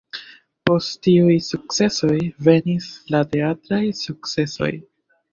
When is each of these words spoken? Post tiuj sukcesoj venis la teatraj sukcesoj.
Post 0.67 0.93
tiuj 1.07 1.33
sukcesoj 1.47 2.15
venis 2.47 2.87
la 3.15 3.21
teatraj 3.35 3.83
sukcesoj. 3.99 4.71